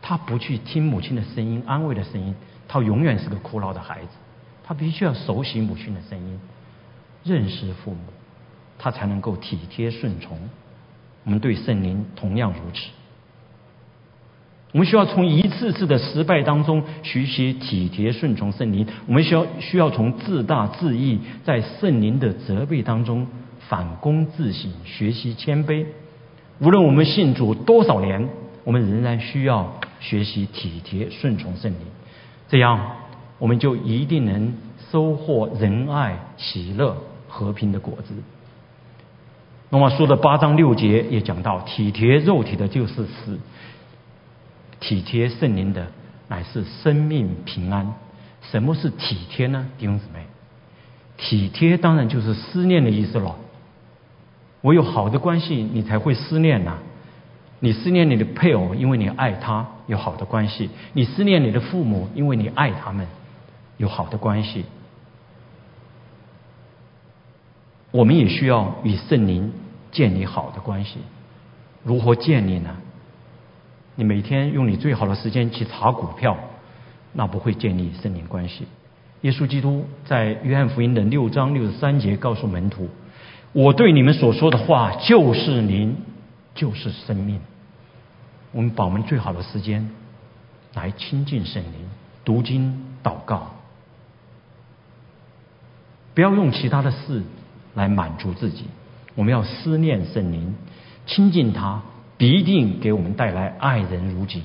[0.00, 2.34] 他不去听母亲的声音、安慰的声音，
[2.72, 4.10] 他永远是个哭闹的孩子。
[4.62, 6.38] 他必须要熟悉母亲的声音，
[7.24, 7.98] 认识父母，
[8.78, 10.38] 他才能够体贴顺从。
[11.24, 12.86] 我们对圣灵同样如此。
[14.70, 18.86] 我们需要从一次次的失败当中学习体贴顺从圣灵。
[19.08, 23.26] 我们需要需要从自大自义在圣灵的责备当中
[23.68, 25.84] 反躬自省，学习谦卑。
[26.60, 28.28] 无论我们信主多少年，
[28.62, 31.80] 我们仍然需要学习体贴顺从圣灵。
[32.50, 32.96] 这样，
[33.38, 34.52] 我们就一定能
[34.90, 36.96] 收获仁爱、喜乐、
[37.28, 38.12] 和平的果子。
[39.68, 43.38] 那么说的八章六节也讲到，体贴肉体的就是死。
[44.80, 45.86] 体贴圣灵的
[46.26, 47.94] 乃是生命平安。
[48.42, 49.68] 什么是体贴呢？
[49.78, 50.24] 弟兄姊妹，
[51.16, 53.36] 体贴当然就是思念的意思了。
[54.60, 56.78] 我有好的关系，你才会思念呐。
[57.60, 63.06] 你思念你的配偶，因为你爱他，有好的关系；你思念你的父母，因为你爱他们，
[63.76, 64.64] 有好的关系。
[67.90, 69.52] 我们也需要与圣灵
[69.92, 71.00] 建立好的关系。
[71.84, 72.76] 如何建立呢？
[73.96, 76.38] 你每天用你最好的时间去查股票，
[77.12, 78.64] 那不会建立圣灵关系。
[79.20, 82.88] 耶稣基督在约翰福音的六章六十三节告诉门徒
[83.52, 85.96] ：“我对你们所说的话就是灵，
[86.54, 87.38] 就是生命。”
[88.52, 89.90] 我们把我们最好的时间
[90.74, 91.88] 来亲近圣灵，
[92.24, 93.54] 读经祷告，
[96.14, 97.22] 不要用其他的事
[97.74, 98.64] 来满足自己。
[99.14, 100.54] 我们要思念圣灵，
[101.06, 101.82] 亲近他。
[102.20, 104.42] 必定给我们带来爱人如己、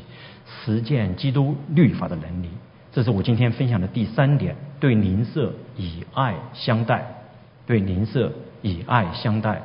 [0.47, 2.47] 实践基督律法的能力。
[2.93, 7.05] 这是我今天分享的第三点：对邻舍以爱相待，
[7.67, 9.61] 对邻舍以爱相待。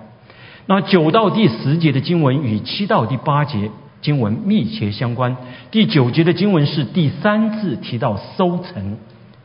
[0.67, 3.71] 那九到第十节的经文与七到第八节
[4.03, 5.37] 经文密切相关。
[5.71, 8.97] 第九节的经文是第三次提到“收成”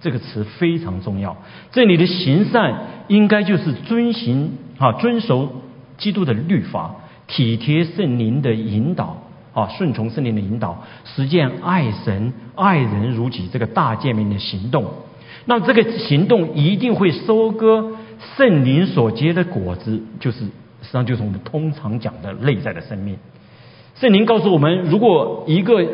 [0.01, 1.37] 这个词非常重要。
[1.71, 5.61] 这里的行善应该就是遵行啊，遵守
[5.97, 6.95] 基督的律法。
[7.27, 9.17] 体贴圣灵的引导
[9.51, 14.85] 啊，顺从圣灵的引导，实践爱神爱人如己这个大诫命的行动。
[15.45, 17.93] 那这个行动一定会收割
[18.37, 20.45] 圣灵所结的果子，就是实
[20.83, 23.17] 际上就是我们通常讲的内在的生命。
[23.95, 25.85] 圣灵告诉我们，如果一个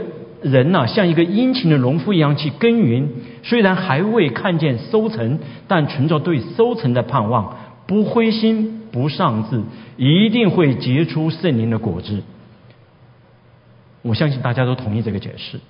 [0.42, 3.10] 人呢，像一个殷勤的农夫一样去耕耘，
[3.44, 8.78] 虽然还未看见收成，但存着对收成的盼望，不灰心。
[8.92, 9.62] 不上志，
[9.96, 12.24] 一定会结出圣灵的果子。
[14.02, 15.62] 我相信大家都同意这个解释。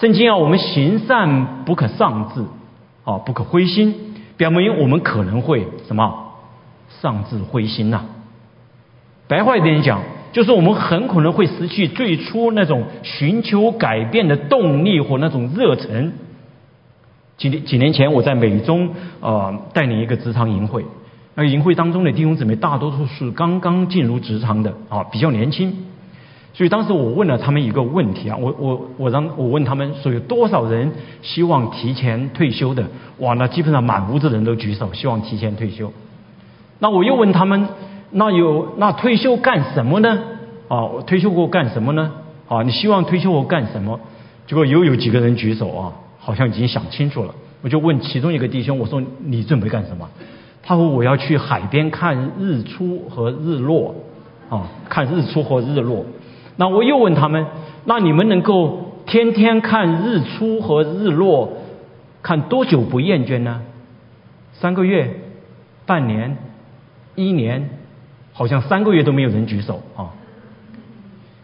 [0.00, 2.42] 圣经啊，我们行善不可丧志，
[3.04, 3.94] 啊，不可灰心，
[4.36, 6.32] 表明我们可能会什么
[6.88, 8.06] 丧志灰心呐。
[9.28, 16.12] 白话一点讲，就是我们很可能会失去最初那种寻求改变的动力或那种热忱。
[17.36, 20.84] 几年几年前，我在美中啊带领一个职场营会。
[21.34, 25.72] 那营会当中的弟兄姊妹大多数是刚刚进入职场的啊，比较年轻，
[26.52, 30.90] 所以当时我问了他们一个问题啊，我我我让我问他们说有多少人
[31.22, 32.84] 希望提前退休的？
[33.18, 35.92] 哇，那基本上满屋子人都举手，希望提前退休。
[36.80, 37.68] 那我又问他们，
[38.10, 40.18] 那有那退休干什么呢？
[40.68, 42.12] 啊，退休过干什么呢？
[42.48, 44.00] 啊，你希望退休后干什么？
[44.46, 47.34] 结果又有几个人举手啊，好像已经想清楚了。
[47.62, 50.08] 我就问其中一个弟兄，我说你准备干什么？
[50.62, 53.94] 他说：“我要去海边看日出和日落，
[54.50, 56.04] 啊，看日出和日落。
[56.56, 57.46] 那我又问他们：
[57.84, 61.50] 那你们能够天天看日出和日落，
[62.22, 63.62] 看多久不厌倦呢？
[64.52, 65.20] 三个月、
[65.86, 66.36] 半年、
[67.14, 67.77] 一年？
[68.38, 70.14] 好像三个月都没有人举手啊。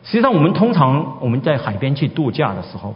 [0.05, 2.95] 实际上，我们通常我们在海边去度假的时候，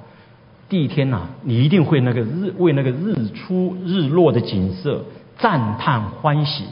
[0.68, 5.04] 第一天呐，你一定会那个日为那个日出日落的景色。”
[5.40, 6.64] 赞叹欢喜，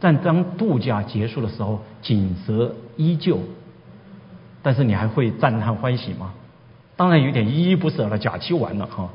[0.00, 3.38] 但当度假结束的时候，景色依旧，
[4.60, 6.32] 但是你还会赞叹欢喜吗？
[6.96, 9.08] 当然有点依依不舍了，假期完了哈。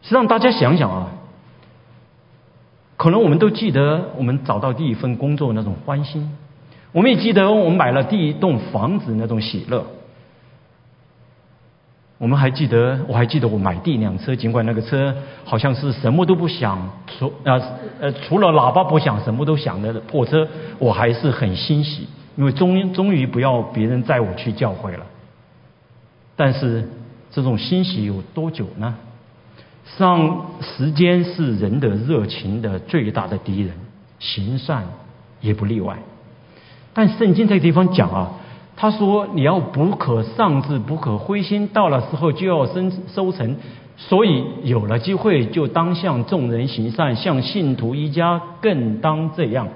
[0.00, 1.10] 实际上，大家想想啊，
[2.96, 6.30] 可能我们都记得我们找到第一份工作那种欢心，
[6.92, 9.84] 我们也记得我们买了第一栋房子那种喜乐。
[12.18, 15.12] 我们还记得，我还记得我买第一辆车，尽管那个车
[15.44, 17.60] 好像是什么都不响，除呃
[18.00, 20.46] 呃除了喇叭不响，什么都响的破车，
[20.78, 25.04] 我还是很欣喜，因为终终于不要别人载我去教会了。
[26.36, 26.88] 但是
[27.32, 28.94] 这种欣喜有多久呢？
[29.84, 33.72] 上时间是人的热情的最大的敌人，
[34.18, 34.84] 行善
[35.40, 35.98] 也不例外。
[36.94, 38.32] 但圣经这个地方讲啊。
[38.74, 43.54] 他说：“你要不可丧志，不可灰心，到了时候就要生收成。
[43.98, 49.68] 所以有了机会，就当向众人行善，向信徒一家更当这样。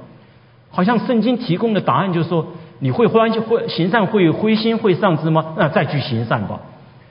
[0.70, 2.46] 好像圣经提供的答案就是说：
[2.80, 5.54] 你会欢会行善，会灰心，会丧志吗？
[5.58, 6.58] 那再去行善吧。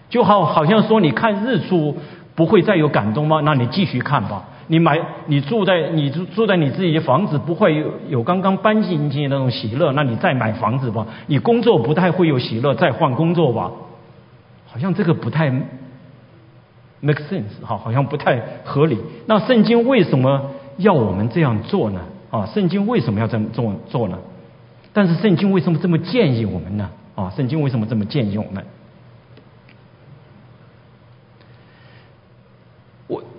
[0.10, 1.96] 就好好像说，你看日出
[2.36, 3.42] 不会再有感动吗？
[3.44, 9.92] 那你继续看吧。”你买，你住在你住住在你自己的房子，不会有有刚刚搬进去那种喜乐。
[9.92, 11.06] 那你再买房子吧。
[11.28, 13.72] 你工作不太会有喜乐，再换工作吧。
[14.66, 15.52] 好像这个不太
[17.00, 18.98] make sense 哈，好像不太合理。
[19.28, 22.02] 那圣经为什么要我们这样做呢？
[22.32, 24.18] 啊，圣经为什么要这么做做呢？
[24.92, 26.90] 但是圣经为什么这么建议我们呢？
[27.14, 28.66] 啊，圣经为什么这么建议我们？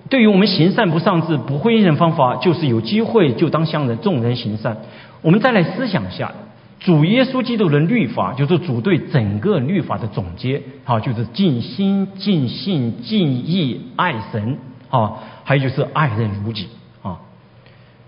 [0.08, 4.76] 对于我们行善不上志、不会人方法，就是有机会就当向人众人行善。
[5.20, 6.32] 我们再来思想一下，
[6.78, 14.58] 主耶稣基督的律法，就是主对整个律法的总结，好，就是尽心、尽性、尽意爱神，
[14.90, 16.68] 啊，还有就是爱人如己，
[17.02, 17.18] 啊。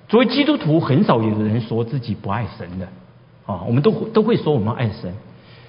[0.07, 2.87] 作为基督徒，很少有人说自己不爱神的，
[3.45, 5.12] 啊，我们都都会说我们爱神。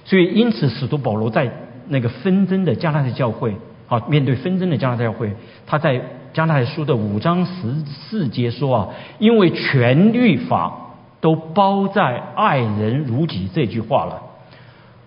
[0.06, 1.52] 所以，因此使徒保罗在
[1.88, 3.56] 那个纷争的加拉太教会，
[3.88, 5.34] 啊，面对纷争的加拉太教会，
[5.66, 6.00] 他在。
[6.40, 7.52] 加拉太书的五章十
[7.84, 8.88] 四节说啊，
[9.18, 10.72] 因为全律法
[11.20, 14.22] 都包在爱人如己这句话了。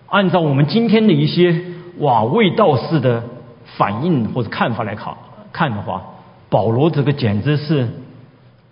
[0.07, 1.59] 按照我们今天的一些
[1.97, 3.23] 哇味道士的
[3.77, 5.15] 反应或者看法来看
[5.51, 6.03] 看的话，
[6.51, 7.89] 保罗这个简直是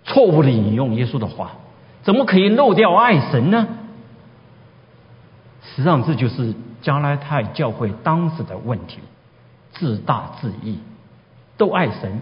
[0.04, 1.54] 错误的引用耶稣的话，
[2.04, 3.66] 怎么可以漏掉爱神呢？
[5.64, 9.00] 实际上这就是加拉太教会当时的问题：
[9.72, 10.78] 自大自义，
[11.56, 12.20] 都爱神，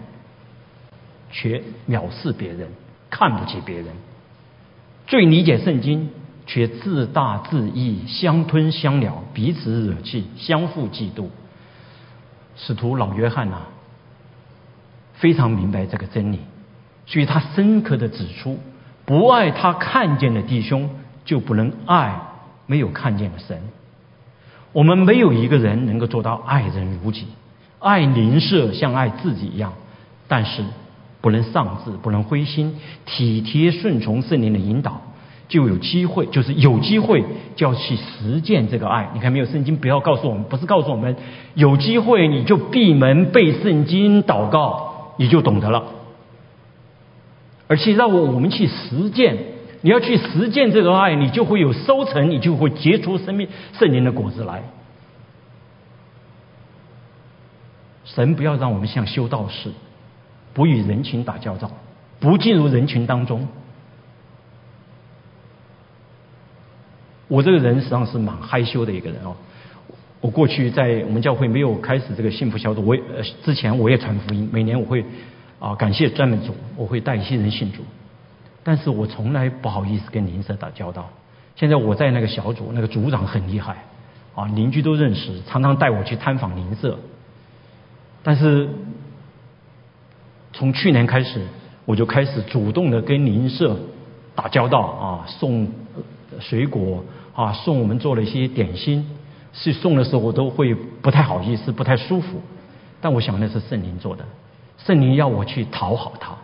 [1.31, 2.67] 却藐视别人，
[3.09, 3.87] 看不起别人；
[5.07, 6.09] 最理解圣经，
[6.45, 11.27] 却自大自义，相吞相了，彼此惹气，相互嫉妒。
[12.55, 13.61] 使徒老约翰呐，
[15.13, 16.39] 非常明白这个真理，
[17.05, 18.59] 所以他深刻的指出：
[19.05, 20.89] 不爱他看见的弟兄，
[21.25, 22.19] 就不能爱
[22.67, 23.61] 没有看见的神。
[24.73, 27.27] 我们没有一个人能够做到爱人如己，
[27.79, 29.73] 爱邻舍像爱自己一样。
[30.27, 30.63] 但是
[31.21, 35.01] 不能丧志，不能灰心，体贴顺从圣灵的引导。
[35.47, 37.25] 就有机会，就是有机会
[37.57, 39.09] 就要去实践这个爱。
[39.13, 39.45] 你看没有？
[39.45, 41.17] 圣经不要告诉我们，不是告诉我们
[41.55, 45.83] 有机会你就闭门背圣经祷告，你就懂得了。
[47.67, 49.37] 而且让我我们去实践，
[49.81, 54.63] 你要去实践这个爱，你就会有收成，你就会结出生命圣灵的果子来。
[58.05, 59.71] 神不要让我们像修道士，
[60.53, 61.71] 不与人群打交道，
[62.19, 63.47] 不进入人群当中。
[67.27, 69.35] 我这个人实际上是蛮害羞的一个人哦。
[70.19, 75.03] 我过去在我们教会没有开始这个幸福小组，我呃之前我也传福音，每年我会
[75.59, 77.83] 啊感谢专门组，我会带一些人信主，
[78.63, 81.09] 但是我从来不好意思跟邻舍打交道。
[81.55, 83.77] 现在我在那个小组，那个组长很厉害
[84.35, 86.99] 啊，邻居都认识，常常带我去探访邻舍。
[88.21, 88.69] 但是
[90.53, 91.45] 从去年开始，
[91.85, 93.77] 我就开始主动的跟邻舍
[94.35, 95.67] 打交道啊，送
[96.39, 97.03] 水果。
[97.33, 99.07] 啊，送我们做了一些点心，
[99.53, 102.41] 是送的时候我都会不太好意思，不太舒服。
[102.99, 104.25] 但我想那是圣灵做的，
[104.77, 106.35] 圣灵要我去讨好他，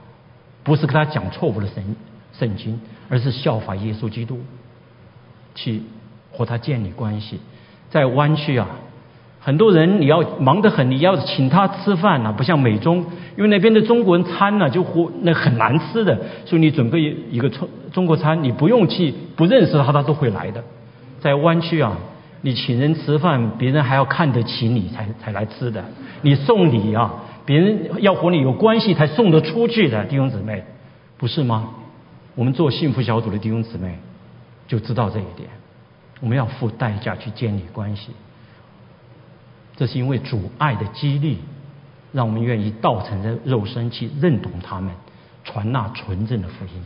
[0.63, 1.95] 不是跟他讲错误的圣
[2.31, 2.79] 圣经，
[3.09, 4.39] 而是效法耶稣基督，
[5.53, 5.83] 去
[6.31, 7.41] 和他建立关系。
[7.89, 8.69] 在湾区啊，
[9.47, 12.97] 很多人你要忙得很，你要请他吃饭呢，不像美中，
[13.37, 16.99] 因为那边的中国人餐呢就活那很难吃的，所以你准备
[17.31, 20.61] 一个中中国餐，你不用去不认识他，他都会来的。
[21.21, 21.97] 在湾区啊，
[22.41, 25.81] 你请人吃饭，别人还要看得起你才才来吃的。
[26.23, 27.13] 你送礼啊，
[27.45, 30.61] 别人要和你有关系才送得出去的弟兄姊妹，
[31.17, 31.69] 不是吗？
[32.35, 33.97] 我们做幸福小组的弟兄姊妹
[34.67, 35.47] 就知道这一点。
[36.19, 38.09] 我们要付代价去建立关系，
[39.77, 41.37] 这是因为主爱的激励，
[42.11, 44.91] 让我们愿意道成的肉身去认同他们，
[45.45, 46.83] 传那纯正的福音。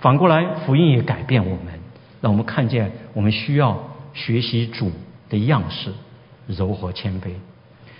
[0.00, 1.80] 反过来，福音也改变我们。
[2.20, 3.78] 让我们看见，我们需要
[4.14, 4.90] 学习主
[5.28, 5.92] 的样式，
[6.46, 7.28] 柔和谦卑。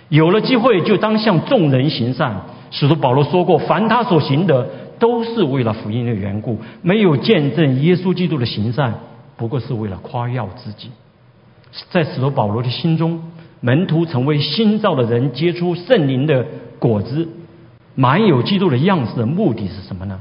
[0.09, 2.41] 有了机会，就当向众人行善。
[2.71, 4.67] 使徒保罗说过：“凡他所行的，
[4.99, 6.59] 都是为了福音的缘故。
[6.81, 8.95] 没有见证耶稣基督的行善，
[9.37, 10.91] 不过是为了夸耀自己。”
[11.91, 13.21] 在使徒保罗的心中，
[13.61, 16.45] 门徒成为新造的人，结出圣灵的
[16.79, 17.27] 果子，
[17.95, 20.19] 满有基督的样式的目的是什么呢？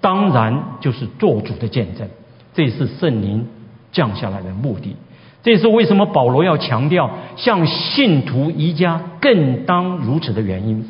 [0.00, 2.08] 当然就是做主的见证。
[2.54, 3.46] 这是圣灵
[3.92, 4.94] 降下来的目的，
[5.42, 10.84] 这也是为什么保罗要强调向信徒一家更当如此的原因。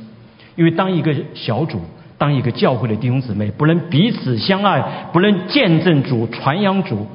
[0.56, 1.80] 因为当一个小组、
[2.18, 7.06] 当一个教会的弟兄姊妹不能彼此相爱，不能见证主、传扬主，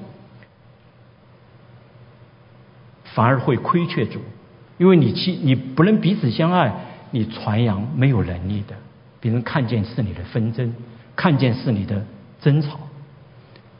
[3.04, 4.20] 反而会亏缺主。
[4.78, 6.74] 因为你其你不能彼此相爱，
[7.12, 8.76] 你传扬没有能力的，
[9.20, 10.74] 别人看见是你的纷争，
[11.16, 12.06] 看见是你的
[12.42, 12.80] 争吵。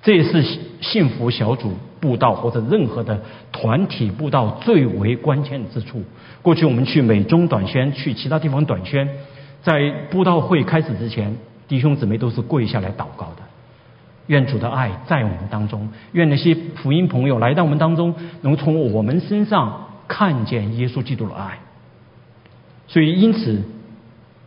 [0.02, 0.42] 这也是
[0.80, 3.20] 幸福小组布道或者任何的
[3.52, 6.02] 团体布道最为关键之处。
[6.42, 9.08] 过去我们去美中短宣，去其他地方短宣，
[9.62, 11.36] 在布道会开始之前，
[11.68, 13.44] 弟兄姊妹都是跪下来祷告的。
[14.28, 21.60] 愿主的爱在我们当中，愿那些福音朋友来到我们当中，能从我们身上看见耶稣基督的爱。
[22.88, 23.64] 所以，因此。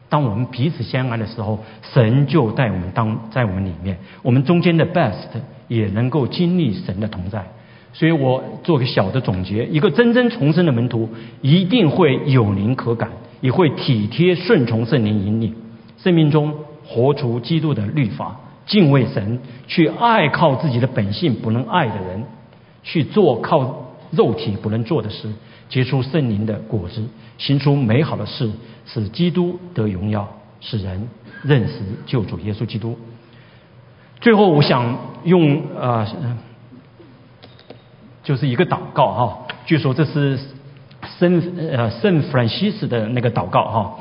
[0.08, 5.28] 当我们彼此相爱的时候，神就在我们当在我们里面，我们中间的 best
[5.68, 7.46] 也能够经历神的同在。
[7.92, 11.08] 所以我做个小的总结：一个真正重生的门徒，
[11.42, 13.08] 一定会有灵可感，
[13.40, 15.54] 也会体贴顺从圣灵引领，
[15.98, 16.54] 生命中
[16.84, 19.38] 活出基督的律法，敬畏神，
[19.68, 22.24] 去爱靠自己的本性不能爱的人，
[22.82, 25.28] 去做靠肉体不能做的事。
[25.68, 27.00] 结出圣灵的果子，
[27.38, 28.50] 行出美好的事，
[28.86, 30.28] 使基督得荣耀，
[30.60, 31.08] 使人
[31.44, 31.74] 认识
[32.06, 32.98] 救主耶稣基督。
[34.20, 36.04] 最后，我想用呃，
[38.24, 39.38] 就是一个祷告哈。
[39.64, 40.36] 据说这是
[41.20, 41.40] 圣
[41.72, 43.94] 呃圣弗兰西斯的那个祷告哈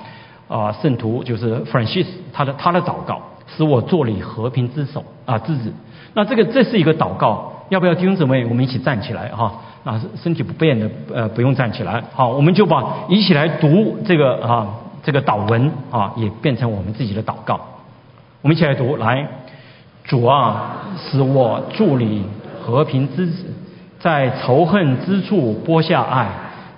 [0.47, 3.21] 啊，圣徒就是弗兰西斯他的他的祷告，
[3.55, 5.71] 使我做你和平之手啊之子。
[6.15, 9.61] 那这个这是一个祷告，要不要弟兄姊妹我们一起站起来哈？
[9.89, 12.03] 啊身体不便的呃不用站起来。
[12.13, 14.67] 好，我们就把一起来读这个啊
[15.01, 17.59] 这个祷文啊，也变成我们自己的祷告。
[18.43, 19.27] 我们一起来读，来，
[20.03, 22.23] 主啊，使我助你
[22.61, 23.45] 和平之子，
[23.99, 26.27] 在仇恨之处播下爱，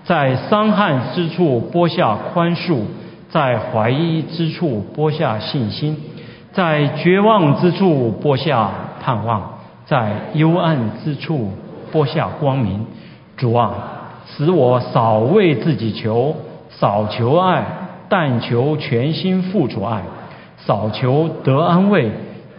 [0.06, 2.80] 在伤害之处播下宽恕，
[3.30, 5.98] 在怀疑之处播下信心，
[6.54, 8.72] 在绝望之处播下
[9.04, 11.52] 盼望，在幽暗之处
[11.92, 12.86] 播下光明。
[13.42, 13.74] 主啊，
[14.28, 16.36] 使我少为自己求，
[16.70, 17.66] 少求爱，
[18.08, 20.04] 但求全心付出爱。
[20.58, 22.12] 少求得安慰，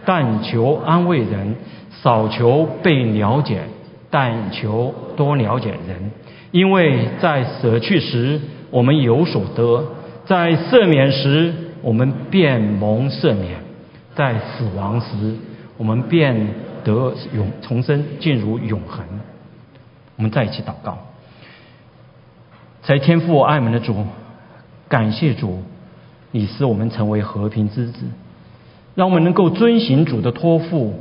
[0.03, 1.55] 但求安慰人；
[2.01, 3.61] 少求被了解，
[4.09, 6.11] 但求多了解人。
[6.51, 9.85] 因为在舍去时，我们有所得；
[10.25, 13.55] 在赦免时，我们便蒙赦免；
[14.15, 15.33] 在死亡时，
[15.77, 16.35] 我们便
[16.83, 19.05] 得永重生，进入永恒。
[20.15, 20.97] 我们在一起祷告，
[22.83, 24.05] 在天父爱们的主，
[24.87, 25.63] 感谢主。
[26.35, 27.99] 你使我们成为和平之子，
[28.95, 30.95] 让我们能够遵行主的托付，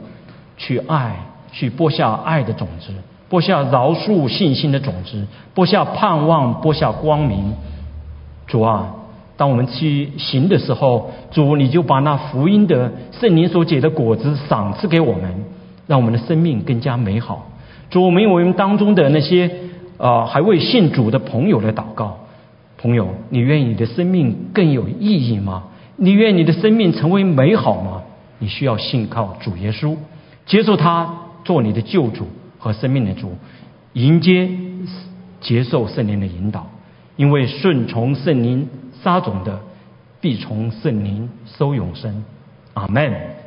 [0.58, 1.16] 去爱，
[1.50, 2.92] 去播下爱的种子，
[3.30, 7.54] 播下饶恕信心的种子，播下盼望，播下光明。
[8.46, 8.94] 主啊，
[9.38, 15.44] 当我们去行的时候，主你就把那福音的圣灵所结的果子赏赐给我们，
[15.86, 17.46] 让我们的生命更加美好。
[17.92, 19.50] 主，我们当中的那些
[19.98, 22.20] 啊还未信主的朋友来祷告。
[22.78, 25.64] 朋友，你愿意你的生命更有意义吗？
[25.96, 28.02] 你愿你的生命成为美好吗？
[28.38, 29.94] 你需要信靠主耶稣，
[30.46, 31.14] 接受他
[31.44, 32.26] 做你的救主
[32.58, 33.36] 和生命的主，
[33.92, 34.48] 迎接
[35.42, 36.66] 接受圣灵的引导，
[37.16, 38.68] 因为顺从圣灵
[39.02, 39.60] 撒种的，
[40.20, 42.24] 必从圣灵收永生。
[42.72, 43.41] 阿门。